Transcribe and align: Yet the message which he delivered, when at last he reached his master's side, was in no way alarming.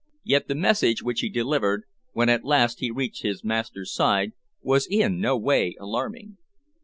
Yet 0.23 0.47
the 0.47 0.55
message 0.55 1.03
which 1.03 1.19
he 1.19 1.29
delivered, 1.29 1.83
when 2.11 2.27
at 2.27 2.43
last 2.43 2.79
he 2.79 2.89
reached 2.89 3.21
his 3.21 3.43
master's 3.43 3.93
side, 3.93 4.31
was 4.63 4.87
in 4.87 5.19
no 5.21 5.37
way 5.37 5.75
alarming. 5.79 6.37